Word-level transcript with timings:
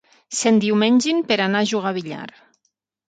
S'endiumengin 0.37 1.21
per 1.33 1.37
anar 1.45 1.61
a 1.61 1.69
jugar 1.73 1.93
a 1.93 1.97
billar. 1.99 2.27